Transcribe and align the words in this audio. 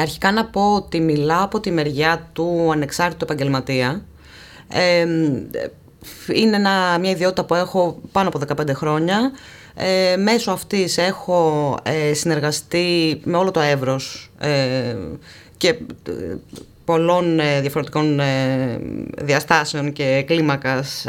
αρχικά 0.00 0.32
να 0.32 0.44
πω 0.44 0.74
ότι 0.74 1.00
μιλάω 1.00 1.44
από 1.44 1.60
τη 1.60 1.70
μεριά 1.70 2.28
του 2.32 2.68
ανεξάρτητου 2.72 3.24
επαγγελματία. 3.24 4.04
είναι 6.34 6.58
μια 7.00 7.10
ιδιότητα 7.10 7.44
που 7.44 7.54
έχω 7.54 8.00
πάνω 8.12 8.28
από 8.28 8.40
15 8.62 8.74
χρόνια. 8.74 9.32
Ε, 9.74 10.16
μέσω 10.16 10.50
αυτής 10.50 10.98
έχω 10.98 11.76
ε, 11.82 12.14
συνεργαστεί 12.14 13.20
με 13.24 13.36
όλο 13.36 13.50
το 13.50 13.60
εύρος 13.60 14.30
ε, 14.38 14.96
και 15.56 15.68
ε, 15.68 16.36
πολλών 16.90 17.40
διαφορετικών 17.60 18.20
διαστάσεων 19.22 19.92
και 19.92 20.24
κλίμακας 20.26 21.06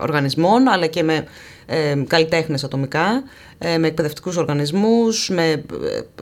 οργανισμών 0.00 0.68
αλλά 0.68 0.86
και 0.86 1.02
με 1.02 1.24
καλλιτέχνες 2.06 2.64
ατομικά, 2.64 3.22
με 3.78 3.86
εκπαιδευτικούς 3.86 4.36
οργανισμούς, 4.36 5.28
με 5.28 5.64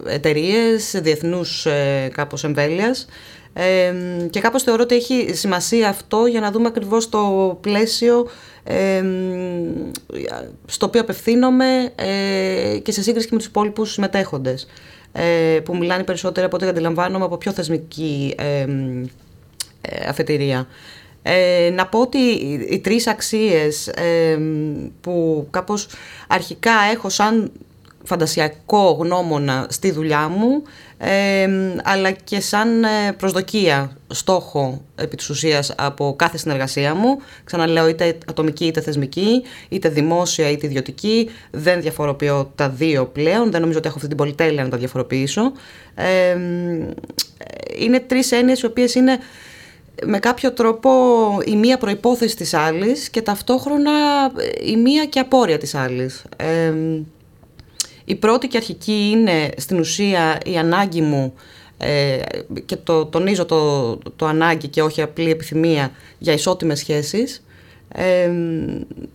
εταιρείες 0.07 0.95
διεθνούς 1.03 1.67
κάπως 2.13 2.45
εμβέλειας. 2.45 3.07
Και 4.31 4.41
κάπως 4.41 4.63
θεωρώ 4.63 4.83
ότι 4.83 4.95
έχει 4.95 5.35
σημασία 5.35 5.89
αυτό 5.89 6.27
για 6.27 6.41
να 6.41 6.51
δούμε 6.51 6.67
ακριβώς 6.67 7.09
το 7.09 7.59
πλαίσιο 7.61 8.27
στο 10.67 10.87
οποίο 10.87 11.01
απευθύνομαι 11.01 11.93
ε, 11.95 12.79
και 12.79 12.93
σε 12.93 13.03
σύγκριση 13.03 13.27
και 13.27 13.33
με 13.35 13.39
τους 13.39 13.49
υπόλοιπους 13.49 13.93
συμμετέχοντες. 13.93 14.63
ε, 14.63 14.98
που 15.65 15.77
μιλάνε 15.77 16.05
περισσότερο 16.05 16.47
από 16.47 16.57
ό,τι 16.57 16.67
αντιλαμβάνομαι 16.67 17.25
από 17.25 17.37
πιο 17.37 17.53
θεσμική 17.53 18.35
ε, 18.37 18.67
αφετηρία. 20.09 20.67
να 21.73 21.87
πω 21.87 22.01
ότι 22.01 22.19
οι 22.71 22.79
τρεις 22.79 23.07
αξίες 23.07 23.91
που 25.01 25.47
κάπως 25.51 25.89
αρχικά 26.29 26.73
έχω 26.93 27.09
σαν 27.09 27.53
φαντασιακό 28.09 28.97
γνώμονα 29.01 29.67
στη 29.71 29.91
δουλειά 29.91 30.29
μου 30.29 30.63
αλλά 31.83 32.11
και 32.11 32.41
σαν 32.41 32.85
ε, 32.85 33.13
προσδοκία, 33.19 33.97
στόχο 34.07 34.85
επί 34.95 35.17
της 35.17 35.31
ουσίας 35.31 35.75
από 35.77 36.15
κάθε 36.19 36.39
συνεργασία 36.39 36.95
μου. 36.95 37.19
Ξαναλέω 37.45 37.89
είτε 37.89 38.19
ατομική 38.29 38.67
είτε 38.67 38.81
θεσμική, 38.81 39.43
είτε 39.69 39.89
δημόσια 39.89 40.51
είτε 40.51 40.67
ιδιωτική. 40.67 41.31
Δεν 41.51 41.81
διαφοροποιώ 41.81 42.53
τα 42.55 42.69
δύο 42.69 43.07
πλέον, 43.07 43.51
δεν 43.51 43.61
νομίζω 43.61 43.79
ότι 43.79 43.87
έχω 43.87 43.97
αυτή 43.97 44.09
την 44.09 44.17
πολυτέλεια 44.17 44.63
να 44.63 44.69
τα 44.69 44.77
διαφοροποιήσω. 44.77 45.53
είναι 47.79 48.01
τρεις 48.01 48.33
έννοιες 48.33 48.61
οι 48.61 48.67
οποίες 48.67 48.95
είναι 48.95 49.19
με 50.05 50.19
κάποιο 50.19 50.53
τρόπο 50.53 50.91
η 51.45 51.57
μία 51.57 51.79
προϋπόθεση 51.79 52.37
της 52.37 52.55
άλλης 52.55 53.11
και 53.11 53.23
ταυτόχρονα 53.23 53.93
η 54.65 54.77
μία 54.77 55.05
και 55.05 55.19
απόρρια 55.19 55.59
της 55.59 55.75
άλλης. 55.75 56.25
Η 58.09 58.15
πρώτη 58.15 58.47
και 58.49 58.57
αρχική 58.57 59.09
είναι 59.13 59.51
στην 59.57 59.79
ουσία 59.79 60.39
η 60.45 60.59
ανάγκη 60.59 61.01
μου 61.01 61.35
ε, 61.79 62.19
και 62.67 62.77
το 62.77 63.07
τονίζω 63.07 63.45
το, 63.45 63.97
το 64.17 64.27
ανάγκη 64.27 64.69
και 64.69 64.83
όχι 64.83 65.03
απλή 65.03 65.31
επιθυμία 65.31 65.91
για 66.19 66.33
ισότιμες 66.33 66.79
σχέσεις. 66.79 67.45
Ε, 67.93 68.31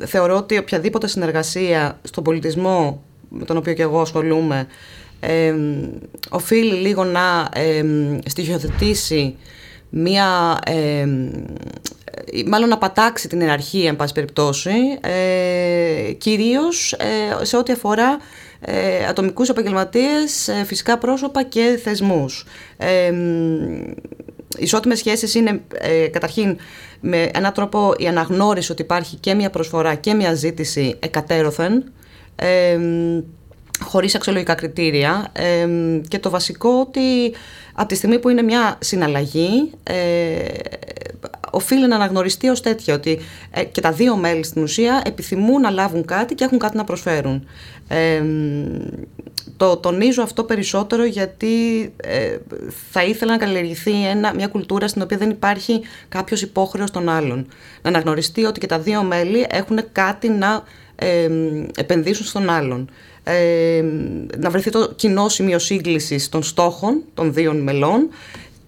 θεωρώ 0.06 0.38
ότι 0.38 0.58
οποιαδήποτε 0.58 1.08
συνεργασία 1.08 2.00
στον 2.04 2.24
πολιτισμό 2.24 3.04
με 3.30 3.46
τον 3.46 3.58
οποίο 3.58 3.74
και 3.74 3.82
εγώ 3.82 4.02
ασχολούμαι 4.02 4.68
ε, 5.20 5.56
οφείλει 6.30 6.74
λίγο 6.74 7.04
να 7.04 7.50
ε, 7.54 7.84
στοιχειοθετήσει 8.26 9.36
μία, 9.90 10.60
ε, 10.66 11.06
μάλλον 12.48 12.70
να 12.70 12.78
πατάξει 12.78 13.28
την 13.28 13.40
ιεραρχία 13.40 13.90
εν 13.90 13.96
πάση 13.96 14.14
περιπτώσει, 14.14 14.72
ε, 15.02 16.12
κυρίως 16.12 16.96
σε 17.42 17.58
ό,τι 17.58 17.72
αφορά 17.72 18.18
ε, 18.66 19.06
ατομικούς 19.06 19.50
επαγγελματίες, 19.50 20.48
ε, 20.48 20.64
φυσικά 20.66 20.98
πρόσωπα 20.98 21.44
και 21.44 21.80
θεσμούς. 21.84 22.46
Ε, 22.78 23.14
ισότιμες 24.58 24.98
σχέσεις 24.98 25.36
είναι 25.36 25.62
ε, 25.74 26.08
καταρχήν 26.08 26.58
με 27.00 27.30
έναν 27.34 27.54
τρόπο 27.54 27.94
η 27.98 28.08
αναγνώριση 28.08 28.72
ότι 28.72 28.82
υπάρχει 28.82 29.16
και 29.16 29.34
μια 29.34 29.50
προσφορά 29.50 29.96
και 29.96 30.14
μια 30.14 30.34
ζήτηση 30.34 30.96
εκατέρωθεν, 31.00 31.92
ε, 32.36 32.78
χωρίς 33.82 34.16
αξιολογικά 34.16 34.54
κριτήρια 34.54 35.32
ε, 35.34 35.68
και 36.08 36.20
το 36.20 36.30
βασικό 36.30 36.70
ότι 36.70 37.34
από 37.74 37.88
τη 37.88 37.96
στιγμή 37.96 38.20
που 38.20 38.30
είναι 38.30 38.42
μια 38.42 38.78
συναλλαγή 38.80 39.72
ε, 39.84 40.46
οφείλει 41.54 41.88
να 41.88 41.96
αναγνωριστεί 41.96 42.50
ως 42.50 42.62
τέτοια 42.62 42.96
ότι 42.96 43.20
ε, 43.52 43.64
και 43.64 43.82
τα 43.82 43.92
δύο 43.92 44.16
μέλη 44.16 44.44
στην 44.44 44.64
ουσία 44.64 45.02
επιθυμούν 45.06 45.62
να 45.62 45.70
λάβουν 45.70 46.06
κάτι 46.06 46.36
και 46.36 46.44
έχουν 46.44 46.58
κάτι 46.58 46.78
να 46.78 46.84
προσφέρουν. 46.84 47.48
Ε, 47.88 48.24
το 49.58 49.78
τονίζω 49.78 50.22
αυτό 50.22 50.44
περισσότερο 50.44 51.06
γιατί 51.06 51.84
ε, 51.96 52.38
θα 52.92 53.04
ήθελα 53.04 53.32
να 53.32 53.38
καλλιεργηθεί 53.38 54.06
ένα, 54.06 54.34
μια 54.34 54.48
κουλτούρα 54.48 54.88
στην 54.88 55.02
οποία 55.02 55.18
δεν 55.18 55.30
υπάρχει 55.30 55.82
κάποιος 56.10 56.42
υπόχρεος 56.42 56.92
των 56.92 57.10
άλλων. 57.10 57.48
Να 57.82 57.90
αναγνωριστεί 57.90 58.46
ότι 58.46 58.60
και 58.60 58.68
τα 58.68 58.80
δύο 58.80 59.04
μέλη 59.04 59.46
έχουν 59.50 59.80
κάτι 59.92 60.30
να 60.30 60.64
ε, 60.96 61.30
επενδύσουν 61.78 62.26
στον 62.26 62.50
άλλον. 62.50 62.90
Ε, 63.24 63.84
να 64.38 64.50
βρεθεί 64.50 64.70
το 64.70 64.92
κοινό 64.96 65.30
σημείο 65.30 65.60
σύγκλησης 65.60 66.30
των 66.30 66.44
στόχων 66.44 67.04
των 67.14 67.34
δύο 67.34 67.54
μελών 67.54 68.10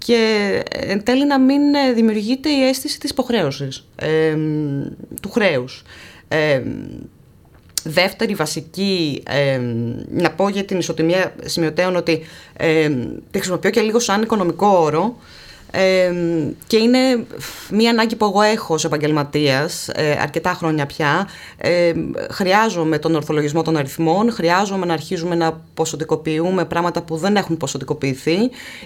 και 0.05 0.63
εν 0.69 1.03
τέλει 1.03 1.25
να 1.25 1.39
μην 1.39 1.61
δημιουργείται 1.93 2.49
η 2.49 2.67
αίσθηση 2.67 2.99
της 2.99 3.09
υποχρέωσης, 3.09 3.87
ε, 3.95 4.35
του 5.21 5.31
χρέους. 5.31 5.83
Ε, 6.27 6.61
Δεύτερη 7.87 8.33
βασική, 8.35 9.23
ε, 9.27 9.59
να 10.09 10.31
πω 10.31 10.49
για 10.49 10.63
την 10.63 10.77
ισοτιμία 10.77 11.35
σημειωτέων 11.43 11.95
ότι 11.95 12.21
ε, 12.57 12.89
τη 13.31 13.37
χρησιμοποιώ 13.37 13.69
και 13.69 13.81
λίγο 13.81 13.99
σαν 13.99 14.21
οικονομικό 14.21 14.67
όρο 14.67 15.17
ε, 15.75 16.13
και 16.67 16.77
είναι 16.77 17.25
μία 17.71 17.89
ανάγκη 17.89 18.15
που 18.15 18.25
εγώ 18.25 18.41
έχω 18.41 18.73
ως 18.73 18.85
επαγγελματίας 18.85 19.87
ε, 19.87 20.17
αρκετά 20.21 20.53
χρόνια 20.53 20.85
πια. 20.85 21.27
Ε, 21.57 21.93
χρειάζομαι 22.31 22.97
τον 22.97 23.15
ορθολογισμό 23.15 23.61
των 23.61 23.77
αριθμών, 23.77 24.31
χρειάζομαι 24.31 24.85
να 24.85 24.93
αρχίζουμε 24.93 25.35
να 25.35 25.61
ποσοτικοποιούμε 25.73 26.65
πράγματα 26.65 27.01
που 27.01 27.15
δεν 27.15 27.35
έχουν 27.35 27.57
ποσοτικοποιηθεί 27.57 28.37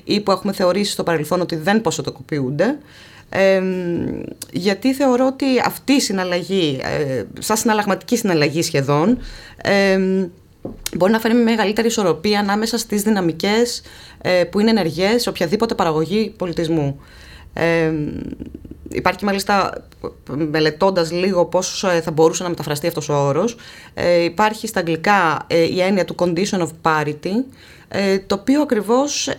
ή 0.03 0.19
που 0.19 0.31
έχουμε 0.31 0.53
θεωρήσει 0.53 0.91
στο 0.91 1.03
παρελθόν 1.03 1.41
ότι 1.41 1.55
δεν 1.55 1.81
ποσοτικοποιούνται 1.81 2.77
γιατί 4.51 4.94
θεωρώ 4.94 5.25
ότι 5.27 5.45
αυτή 5.66 5.94
η 5.94 6.01
συναλλαγή, 6.01 6.79
ε, 6.83 7.23
σαν 7.39 7.57
συναλλαγματική 7.57 8.17
συναλλαγή 8.17 8.61
σχεδόν, 8.61 9.17
μπορεί 10.97 11.12
να 11.12 11.20
φέρει 11.20 11.34
με 11.34 11.44
μεγαλύτερη 11.44 11.88
ισορροπία 11.88 12.40
ανάμεσα 12.40 12.78
στις 12.78 13.02
δυναμικές 13.02 13.81
ε, 14.22 14.44
που 14.44 14.59
είναι 14.59 14.70
ενεργές 14.70 15.22
σε 15.22 15.30
οποιαδήποτε 15.30 15.75
παραγωγή 15.75 16.34
πολιτισμού. 16.38 17.00
υπάρχει 18.90 19.25
μάλιστα, 19.25 19.84
μελετώντας 20.52 21.12
λίγο 21.12 21.46
πώς 21.46 21.84
ε, 21.84 22.02
θα 22.02 22.12
μπορούσε 22.12 22.44
να 22.44 22.50
μεταφραστεί 22.50 22.88
αυτός 22.88 23.09
ο 23.09 23.14
όρος, 23.14 23.58
ε, 23.94 24.24
υπάρχει 24.24 24.68
στα 24.68 24.80
αγγλικά 24.80 25.46
η 25.72 25.81
έννοια 25.81 26.06
του 26.06 26.16
condition 26.18 26.59
of 26.59 26.69
parity, 26.81 27.34
το 28.28 28.36
οποίο 28.36 28.62
ακριβώς 28.62 29.30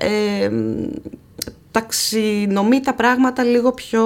ταξινομεί 1.71 2.81
τα 2.81 2.95
πράγματα 2.95 3.43
λίγο 3.43 3.73
πιο 3.73 4.05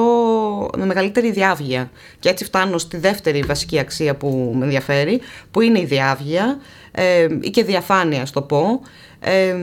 με 0.77 0.87
μεγαλύτερη 0.87 1.31
διάβγεια. 1.31 1.91
Και 2.19 2.29
έτσι 2.29 2.45
φτάνω 2.45 2.79
στη 2.79 2.97
δεύτερη 2.97 3.43
βασική 3.43 3.79
αξία 3.79 4.15
που 4.15 4.55
με 4.57 4.65
ενδιαφέρει, 4.65 5.21
που 5.51 5.61
είναι 5.61 5.81
η 5.81 5.85
διάβγεια 5.85 6.59
ε, 6.93 7.27
ή 7.41 7.51
και 7.51 7.65
διαφάνεια, 7.65 8.27
στο 8.27 8.43
πω. 8.43 8.81
Ε, 9.21 9.57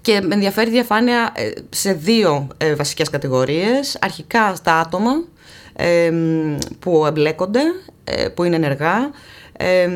και 0.00 0.20
με 0.20 0.34
ενδιαφέρει 0.34 0.70
διαφάνεια 0.70 1.32
ε, 1.36 1.50
σε 1.70 1.92
δύο 1.92 2.48
ε, 2.56 2.74
βασικές 2.74 3.10
κατηγορίες. 3.10 3.98
Αρχικά 4.00 4.54
στα 4.54 4.78
άτομα 4.78 5.10
ε, 5.76 6.12
που 6.78 7.06
εμπλέκονται, 7.06 7.60
που 8.34 8.44
είναι 8.44 8.56
ενεργά 8.56 9.10
ε, 9.56 9.86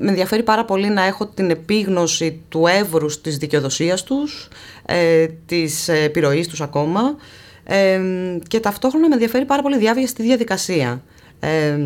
με 0.00 0.08
ενδιαφέρει 0.08 0.42
πάρα 0.42 0.64
πολύ 0.64 0.88
να 0.88 1.04
έχω 1.04 1.26
την 1.26 1.50
επίγνωση 1.50 2.40
του 2.48 2.66
εύρους 2.66 3.20
της 3.20 3.36
δικαιοδοσίας 3.36 4.02
τους, 4.02 4.48
ε, 4.86 5.26
της 5.46 5.88
επιρροής 5.88 6.48
τους 6.48 6.60
ακόμα 6.60 7.16
ε, 7.64 8.00
και 8.48 8.60
ταυτόχρονα 8.60 9.08
με 9.08 9.14
ενδιαφέρει 9.14 9.44
πάρα 9.44 9.62
πολύ 9.62 9.78
διάβια 9.78 10.06
στη 10.06 10.22
διαδικασία. 10.22 11.02
Ε, 11.40 11.78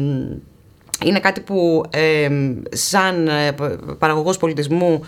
είναι 1.04 1.20
κάτι 1.20 1.40
που 1.40 1.82
σαν 2.70 3.28
παραγωγός 3.98 4.36
πολιτισμού 4.36 5.00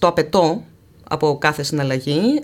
το 0.00 0.06
απαιτώ 0.06 0.62
από 1.08 1.38
κάθε 1.40 1.62
συναλλαγή, 1.62 2.42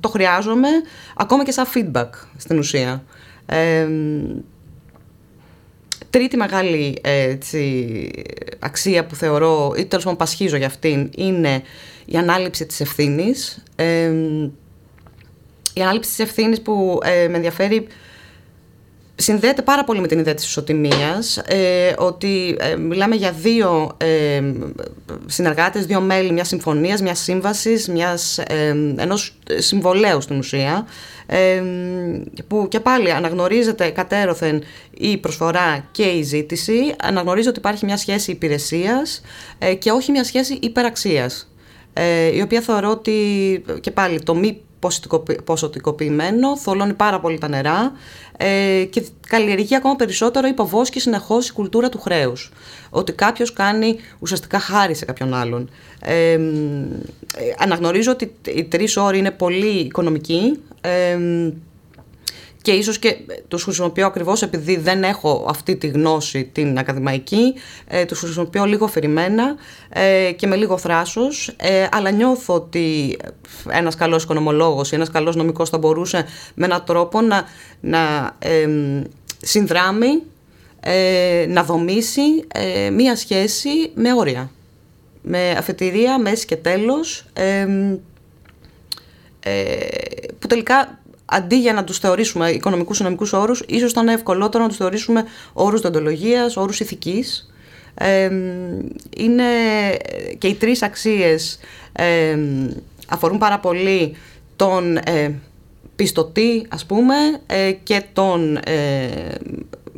το 0.00 0.08
χρειάζομαι 0.08 0.68
ακόμα 1.16 1.44
και 1.44 1.52
σαν 1.52 1.66
feedback 1.74 2.08
στην 2.36 2.58
ουσία. 2.58 3.02
Τρίτη 6.10 6.36
μεγάλη 6.36 6.98
έτσι, 7.02 8.10
αξία 8.58 9.06
που 9.06 9.14
θεωρώ 9.14 9.74
ή 9.76 9.84
τέλος 9.84 10.04
πάντων 10.04 10.18
πασχίζω 10.18 10.56
για 10.56 10.66
αυτήν 10.66 11.10
είναι 11.16 11.62
η 12.04 12.16
ανάληψη 12.16 12.66
της 12.66 12.80
ευθύνης. 12.80 13.64
η 15.74 15.80
ανάληψη 15.80 16.10
της 16.10 16.18
ευθύνης 16.18 16.60
που 16.60 16.98
ε, 17.02 17.28
με 17.28 17.36
ενδιαφέρει 17.36 17.86
συνδέεται 19.20 19.62
πάρα 19.62 19.84
πολύ 19.84 20.00
με 20.00 20.06
την 20.06 20.18
ιδέα 20.18 20.34
της 20.34 20.44
ισοτιμίας, 20.44 21.36
ε, 21.36 21.94
ότι 21.98 22.56
ε, 22.60 22.76
μιλάμε 22.76 23.14
για 23.14 23.32
δύο 23.32 23.96
ε, 23.96 24.42
συνεργάτες, 25.26 25.86
δύο 25.86 26.00
μέλη 26.00 26.32
μιας 26.32 26.48
συμφωνίας, 26.48 27.02
μιας 27.02 27.18
σύμβασης, 27.18 27.88
μιας, 27.88 28.38
ε, 28.38 28.68
ενός 28.96 29.38
συμβολέου 29.58 30.20
στην 30.20 30.38
ουσία, 30.38 30.86
που 32.48 32.68
και 32.68 32.80
πάλι 32.80 33.12
αναγνωρίζεται 33.12 33.88
κατέρωθεν 33.90 34.62
η 34.90 35.16
προσφορά 35.16 35.88
και 35.90 36.02
η 36.02 36.22
ζήτηση, 36.22 36.94
αναγνωρίζεται 37.02 37.50
ότι 37.50 37.58
υπάρχει 37.58 37.84
μια 37.84 37.96
σχέση 37.96 38.30
υπηρεσίας 38.30 39.20
και 39.78 39.90
όχι 39.90 40.10
μια 40.10 40.24
σχέση 40.24 40.58
υπεραξίας, 40.62 41.52
η 42.34 42.40
οποία 42.42 42.60
θεωρώ 42.60 42.90
ότι 42.90 43.12
και 43.80 43.90
πάλι 43.90 44.20
το 44.22 44.34
μη 44.34 44.60
ποσοτικοποιημένο, 45.44 46.56
θολώνει 46.56 46.92
πάρα 46.92 47.20
πολύ 47.20 47.38
τα 47.38 47.48
νερά 47.48 47.92
ε, 48.36 48.84
και 48.90 49.04
καλλιεργεί 49.28 49.74
ακόμα 49.74 49.96
περισσότερο 49.96 50.46
υποβόσκει 50.46 51.00
συνεχώς 51.00 51.48
η 51.48 51.52
κουλτούρα 51.52 51.88
του 51.88 52.00
χρέους. 52.00 52.52
Ότι 52.90 53.12
κάποιος 53.12 53.52
κάνει 53.52 53.96
ουσιαστικά 54.18 54.58
χάρη 54.58 54.94
σε 54.94 55.04
κάποιον 55.04 55.34
άλλον. 55.34 55.70
Ε, 56.00 56.32
ε, 56.32 56.38
αναγνωρίζω 57.58 58.10
ότι 58.12 58.34
οι 58.54 58.64
τρεις 58.64 58.96
όροι 58.96 59.18
είναι 59.18 59.30
πολύ 59.30 59.78
οικονομικοί. 59.78 60.60
Ε, 62.60 62.62
και 62.62 62.72
ίσως 62.72 62.98
και 62.98 63.16
τους 63.48 63.62
χρησιμοποιώ 63.62 64.06
ακριβώς 64.06 64.42
επειδή 64.42 64.76
δεν 64.76 65.02
έχω 65.02 65.46
αυτή 65.48 65.76
τη 65.76 65.86
γνώση 65.86 66.44
την 66.44 66.78
ακαδημαϊκή, 66.78 67.54
ε, 67.88 68.04
τους 68.04 68.18
χρησιμοποιώ 68.18 68.64
λίγο 68.64 68.86
φερημένα 68.86 69.56
ε, 69.88 70.32
και 70.36 70.46
με 70.46 70.56
λίγο 70.56 70.78
θράσος, 70.78 71.54
ε, 71.56 71.86
αλλά 71.90 72.10
νιώθω 72.10 72.54
ότι 72.54 73.16
ένας 73.68 73.94
καλός 73.94 74.22
οικονομολόγος 74.22 74.92
ή 74.92 74.94
ένας 74.94 75.10
καλός 75.10 75.36
νομικός 75.36 75.68
θα 75.68 75.78
μπορούσε 75.78 76.26
με 76.54 76.64
έναν 76.64 76.84
τρόπο 76.84 77.20
να, 77.20 77.44
να 77.80 78.36
ε, 78.38 78.68
συνδράμει, 79.40 80.22
ε, 80.80 81.46
να 81.48 81.62
δομήσει 81.64 82.44
ε, 82.54 82.90
μία 82.90 83.16
σχέση 83.16 83.90
με 83.94 84.12
όρια, 84.14 84.50
με 85.22 85.50
αφετηρία, 85.50 86.18
μέση 86.18 86.46
και 86.46 86.56
τέλος, 86.56 87.24
που 90.38 90.46
τελικά 90.46 90.99
αντί 91.30 91.56
για 91.56 91.72
να 91.72 91.84
τους 91.84 91.98
θεωρήσουμε 91.98 92.50
οικονομικούς 92.50 92.98
ή 92.98 93.02
νομικούς 93.02 93.32
όρους, 93.32 93.62
ίσως 93.68 93.92
θα 93.92 94.00
είναι 94.00 94.12
ευκολότερο 94.12 94.62
να 94.62 94.68
τους 94.68 94.78
θεωρήσουμε 94.78 95.24
όρους 95.52 95.80
δοντολογίας, 95.80 96.56
όρους 96.56 96.80
ηθικής. 96.80 97.52
Ε, 97.94 98.30
είναι 99.16 99.44
και 100.38 100.46
οι 100.46 100.54
τρεις 100.54 100.82
αξίες 100.82 101.58
ε, 101.92 102.38
αφορούν 103.08 103.38
πάρα 103.38 103.58
πολύ 103.58 104.16
τον 104.56 104.96
ε, 104.96 105.34
πιστωτή 105.96 106.66
ας 106.68 106.86
πούμε 106.86 107.14
ε, 107.46 107.72
και 107.72 108.02
τον 108.12 108.56
ε, 108.56 109.08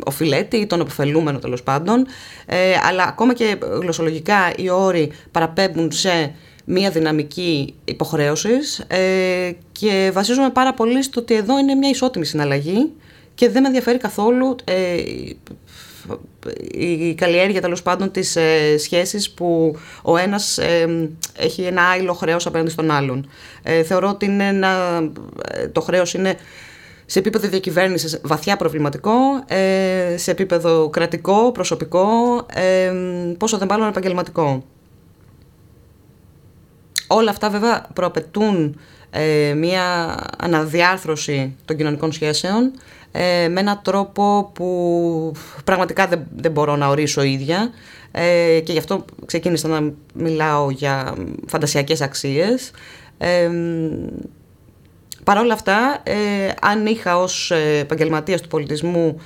οφειλέτη 0.05 0.56
ή 0.56 0.67
τον 0.67 0.81
επωφελούμενο 0.81 1.38
τέλος 1.38 1.62
πάντων 1.62 2.06
ε, 2.46 2.75
αλλά 2.82 3.05
ακόμα 3.05 3.34
και 3.34 3.58
γλωσσολογικά 3.81 4.52
οι 4.56 4.70
όροι 4.70 5.12
παραπέμπουν 5.31 5.93
σε 5.93 6.34
μία 6.64 6.91
δυναμική 6.91 7.75
υποχρέωσης 7.85 8.79
ε, 8.79 9.50
και 9.73 10.11
βασίζομαι 10.12 10.50
πάρα 10.50 10.75
πολύ 10.75 11.03
στο 11.03 11.20
ότι 11.20 11.35
εδώ 11.35 11.59
είναι 11.59 11.75
μια 11.75 11.88
ισότιμη 11.88 12.25
συναλλαγή 12.25 12.93
και 13.35 13.49
δεν 13.49 13.62
με 13.62 13.67
ενδιαφέρει 13.67 13.99
καθόλου 13.99 14.56
ε, 14.64 15.03
η 16.73 17.14
καλλιέργεια 17.14 17.61
τέλος 17.61 17.82
πάντων 17.82 18.11
της 18.11 18.37
ε, 18.37 18.79
σχέσης 18.79 19.31
που 19.31 19.76
ο 20.03 20.17
ένας 20.17 20.59
ε, 20.59 21.09
έχει 21.37 21.62
ένα 21.62 21.82
άλλο 21.82 22.12
χρέος 22.12 22.47
απέναντι 22.47 22.70
στον 22.70 22.91
άλλον. 22.91 23.29
Ε, 23.62 23.82
θεωρώ 23.82 24.08
ότι 24.08 24.25
είναι 24.25 24.47
ένα, 24.47 25.03
το 25.73 25.81
χρέος 25.81 26.15
είναι 26.15 26.37
σε 27.06 27.19
επίπεδο 27.19 27.49
διακυβέρνησης 27.49 28.20
βαθιά 28.23 28.56
προβληματικό, 28.56 29.12
ε, 29.47 30.17
σε 30.17 30.31
επίπεδο 30.31 30.88
κρατικό, 30.88 31.53
προσωπικό, 31.53 32.08
ε, 32.55 32.93
πόσο 33.38 33.58
δεν 33.58 33.69
μάλλον 33.70 33.88
επαγγελματικό. 33.88 34.65
Όλα 37.14 37.31
αυτά 37.31 37.50
βέβαια 37.50 37.87
προαπαιτούν 37.94 38.81
ε, 39.11 39.55
μια 39.55 40.17
αναδιάρθρωση 40.38 41.56
των 41.64 41.76
κοινωνικών 41.76 42.12
σχέσεων 42.12 42.73
ε, 43.12 43.49
με 43.49 43.61
έναν 43.61 43.81
τρόπο 43.85 44.50
που 44.55 45.32
πραγματικά 45.64 46.06
δεν, 46.06 46.26
δεν 46.37 46.50
μπορώ 46.53 46.76
να 46.76 46.88
ορίσω 46.88 47.23
ίδια 47.23 47.70
ε, 48.11 48.61
και 48.64 48.73
γι' 48.73 48.79
αυτό 48.79 49.05
ξεκίνησα 49.26 49.69
να 49.69 49.93
μιλάω 50.14 50.70
για 50.70 51.14
φαντασιακές 51.47 52.00
αξίες. 52.00 52.70
Ε, 53.19 53.50
Παρ' 55.25 55.38
όλα 55.38 55.53
αυτά, 55.55 56.00
ε, 56.03 56.15
αν 56.61 56.87
είχα 56.87 57.19
ως 57.19 57.50
επαγγελματίας 57.81 58.41
του 58.41 58.49
πολιτισμού 58.49 59.20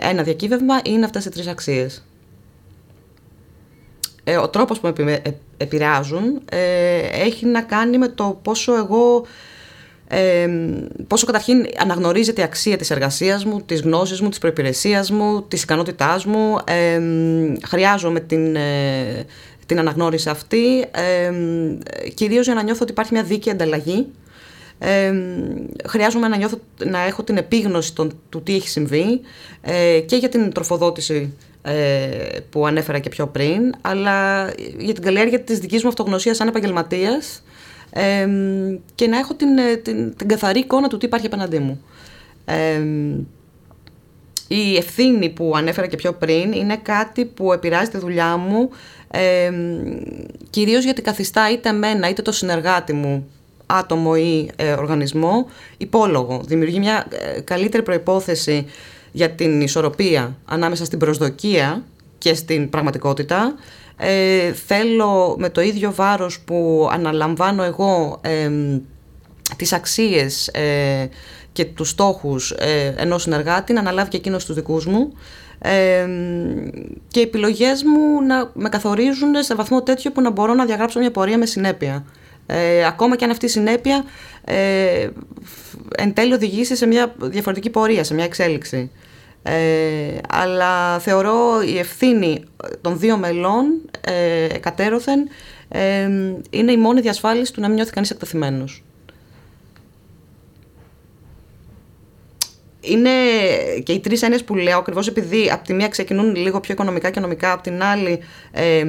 ένα 0.00 0.22
διακύβευμα, 0.22 0.80
είναι 0.84 1.04
αυτές 1.04 1.24
οι 1.24 1.30
τρεις 1.30 1.46
αξίες. 1.46 2.04
Ε, 4.24 4.36
ο 4.36 4.48
τρόπος 4.48 4.80
που 4.80 4.92
με 4.98 5.12
ε, 5.12 5.30
επηρεάζουν 5.56 6.40
ε, 6.50 6.98
έχει 6.98 7.46
να 7.46 7.62
κάνει 7.62 7.98
με 7.98 8.08
το 8.08 8.40
πόσο 8.42 8.76
εγώ 8.76 9.26
ε, 10.08 10.48
πόσο 11.06 11.26
καταρχήν 11.26 11.66
αναγνωρίζεται 11.78 12.40
η 12.40 12.44
αξία 12.44 12.76
της 12.76 12.90
εργασίας 12.90 13.44
μου, 13.44 13.60
της 13.60 13.80
γνώσης 13.80 14.20
μου, 14.20 14.28
της 14.28 14.38
προϋπηρεσίας 14.38 15.10
μου, 15.10 15.42
της 15.42 15.62
ικανότητάς 15.62 16.24
μου. 16.24 16.58
Ε, 16.64 17.00
χρειάζομαι 17.66 18.20
την, 18.20 18.56
την 19.66 19.78
αναγνώριση 19.78 20.28
αυτή, 20.28 20.80
ε, 20.80 21.32
κυρίως 22.14 22.46
για 22.46 22.54
να 22.54 22.62
νιώθω 22.62 22.80
ότι 22.82 22.92
υπάρχει 22.92 23.12
μια 23.12 23.22
δίκαιη 23.22 23.52
ανταλλαγή. 23.52 24.06
Ε, 24.86 25.12
χρειάζομαι 25.88 26.28
να, 26.28 26.36
νιώθω, 26.36 26.58
να 26.84 27.00
έχω 27.00 27.22
την 27.22 27.36
επίγνωση 27.36 27.94
των, 27.94 28.18
του 28.28 28.42
τι 28.42 28.54
έχει 28.54 28.68
συμβεί 28.68 29.20
και 30.06 30.16
για 30.16 30.28
την 30.28 30.52
τροφοδότηση 30.52 31.32
ε, 31.66 32.40
που 32.50 32.66
ανέφερα 32.66 32.98
και 32.98 33.08
πιο 33.08 33.26
πριν, 33.26 33.74
αλλά 33.80 34.44
για 34.78 34.94
την 34.94 35.02
καλλιέργεια 35.02 35.40
της 35.40 35.58
δικής 35.58 35.82
μου 35.82 35.88
αυτογνωσίας 35.88 36.36
σαν 36.36 36.48
επαγγελματίας 36.48 37.42
ε, 37.90 38.28
και 38.94 39.06
να 39.06 39.18
έχω 39.18 39.34
την, 39.34 39.58
ε, 39.58 39.76
την, 39.76 40.16
την, 40.16 40.28
καθαρή 40.28 40.58
εικόνα 40.58 40.88
του 40.88 40.96
τι 40.96 41.06
υπάρχει 41.06 41.26
απέναντί 41.26 41.58
μου. 41.58 41.84
Ε, 42.44 42.82
η 44.48 44.76
ευθύνη 44.76 45.30
που 45.30 45.52
ανέφερα 45.56 45.86
και 45.86 45.96
πιο 45.96 46.12
πριν 46.12 46.52
είναι 46.52 46.76
κάτι 46.76 47.24
που 47.24 47.52
επηρεάζει 47.52 47.90
τη 47.90 47.98
δουλειά 47.98 48.36
μου 48.36 48.70
ε, 49.10 49.50
κυρίως 50.50 50.84
γιατί 50.84 51.02
καθιστά 51.02 51.50
είτε 51.50 51.68
εμένα 51.68 52.08
είτε 52.08 52.22
το 52.22 52.32
συνεργάτη 52.32 52.92
μου 52.92 53.28
άτομο 53.78 54.12
ή 54.16 54.50
ε, 54.56 54.72
οργανισμό 54.72 55.46
υπόλογο. 55.76 56.40
Δημιουργεί 56.44 56.78
μια 56.78 57.06
καλύτερη 57.44 57.82
προϋπόθεση 57.82 58.66
για 59.12 59.30
την 59.30 59.60
ισορροπία 59.60 60.36
ανάμεσα 60.44 60.84
στην 60.84 60.98
προσδοκία 60.98 61.84
και 62.18 62.34
στην 62.34 62.70
πραγματικότητα. 62.70 63.54
Ε, 63.96 64.52
θέλω 64.52 65.36
με 65.38 65.50
το 65.50 65.60
ίδιο 65.60 65.92
βάρος 65.94 66.40
που 66.40 66.88
αναλαμβάνω 66.92 67.62
εγώ 67.62 68.20
ε, 68.22 68.50
τις 69.56 69.72
αξίες 69.72 70.48
ε, 70.48 71.08
και 71.52 71.64
τους 71.64 71.88
στόχους 71.88 72.50
ε, 72.50 72.94
ενός 72.96 73.22
συνεργάτη 73.22 73.72
να 73.72 73.80
αναλάβει 73.80 74.10
και 74.10 74.16
εκείνος 74.16 74.44
τους 74.44 74.54
δικούς 74.54 74.86
μου 74.86 75.12
ε, 75.58 76.06
και 77.08 77.20
οι 77.20 77.22
επιλογές 77.22 77.82
μου 77.82 78.22
να 78.26 78.50
με 78.54 78.68
καθορίζουν 78.68 79.34
σε 79.38 79.54
βαθμό 79.54 79.82
τέτοιο 79.82 80.12
που 80.12 80.20
να 80.20 80.30
μπορώ 80.30 80.54
να 80.54 80.64
διαγράψω 80.64 80.98
μια 80.98 81.10
πορεία 81.10 81.38
με 81.38 81.46
συνέπεια. 81.46 82.04
Ε, 82.46 82.86
ακόμα 82.86 83.16
και 83.16 83.24
αν 83.24 83.30
αυτή 83.30 83.44
η 83.44 83.48
συνέπεια 83.48 84.04
ε, 84.44 85.08
εν 85.96 86.12
τέλει 86.14 86.32
οδηγήσει 86.32 86.76
σε 86.76 86.86
μια 86.86 87.14
διαφορετική 87.18 87.70
πορεία, 87.70 88.04
σε 88.04 88.14
μια 88.14 88.24
εξέλιξη. 88.24 88.90
Ε, 89.42 90.18
αλλά 90.28 90.98
θεωρώ 90.98 91.62
η 91.62 91.78
ευθύνη 91.78 92.44
των 92.80 92.98
δύο 92.98 93.16
μελών 93.16 93.66
ε, 94.00 94.44
εκατέρωθεν 94.44 95.28
ε, 95.68 96.08
είναι 96.50 96.72
η 96.72 96.76
μόνη 96.76 97.00
διασφάλιση 97.00 97.52
του 97.52 97.60
να 97.60 97.66
μην 97.66 97.76
νιώθει 97.76 97.92
κανείς 97.92 98.10
εκτεθειμένος. 98.10 98.82
Είναι 102.84 103.10
και 103.82 103.92
οι 103.92 104.00
τρεις 104.00 104.22
έννοιες 104.22 104.44
που 104.44 104.54
λέω, 104.54 104.78
ακριβώς 104.78 105.08
επειδή 105.08 105.50
από 105.50 105.64
τη 105.64 105.74
μία 105.74 105.88
ξεκινούν 105.88 106.34
λίγο 106.34 106.60
πιο 106.60 106.74
οικονομικά 106.74 107.10
και 107.10 107.20
νομικά, 107.20 107.52
από 107.52 107.62
την 107.62 107.82
άλλη 107.82 108.18
ε, 108.52 108.84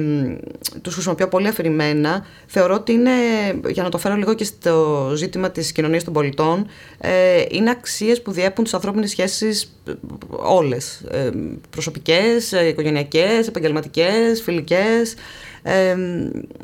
τους 0.82 0.94
χρησιμοποιώ 0.94 1.28
πολύ 1.28 1.48
αφηρημένα. 1.48 2.26
Θεωρώ 2.46 2.74
ότι 2.74 2.92
είναι, 2.92 3.10
για 3.68 3.82
να 3.82 3.88
το 3.88 3.98
φέρω 3.98 4.14
λίγο 4.14 4.34
και 4.34 4.44
στο 4.44 5.10
ζήτημα 5.14 5.50
της 5.50 5.72
κοινωνίας 5.72 6.04
των 6.04 6.12
πολιτών, 6.12 6.66
ε, 6.98 7.44
είναι 7.50 7.70
αξίες 7.70 8.22
που 8.22 8.32
διέπουν 8.32 8.64
τις 8.64 8.74
ανθρώπινες 8.74 9.10
σχέσεις 9.10 9.80
όλες. 10.30 11.02
Ε, 11.10 11.30
Προσωπικές, 11.70 12.52
οικογενειακές, 12.52 13.46
επαγγελματικές, 13.48 14.42
φιλικές. 14.42 15.14
Ε, 15.62 15.96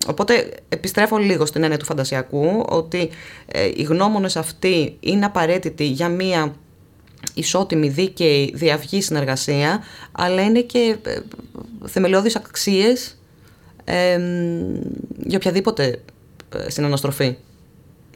οπότε 0.07 0.51
επιστρέφω 0.69 1.17
λίγο 1.17 1.47
στην 1.47 1.62
έννοια 1.62 1.79
του 1.79 1.85
φαντασιακού, 1.85 2.65
ότι 2.69 3.11
ε, 3.47 3.71
οι 3.75 3.83
γνώμονες 3.83 4.37
αυτοί 4.37 4.97
είναι 5.01 5.25
απαραίτητοι 5.25 5.85
για 5.85 6.09
μία 6.09 6.55
ισότιμη, 7.35 7.88
δίκαιη, 7.88 8.52
διαυγή 8.55 9.00
συνεργασία, 9.00 9.83
αλλά 10.12 10.43
είναι 10.43 10.61
και 10.61 10.97
ε, 11.02 11.19
θεμελιώδεις 11.87 12.37
αξίες 12.37 13.19
ε, 13.85 14.19
για 15.17 15.37
οποιαδήποτε 15.37 16.02
ε, 16.57 16.71
συναναστροφή. 16.71 17.37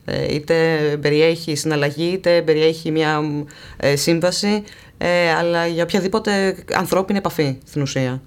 Ε, 0.04 0.34
είτε 0.34 0.54
περιέχει 1.00 1.54
συναλλαγή, 1.54 2.10
είτε 2.12 2.42
περιέχει 2.42 2.90
μια 2.90 3.22
σύμβαση. 3.94 4.62
ε, 4.98 5.30
αλλά 5.30 5.66
για 5.66 5.82
οποιαδήποτε 5.82 6.56
ανθρώπινη 6.72 7.18
επαφή 7.18 7.58
στην 7.64 7.82
ουσία. 7.82 8.22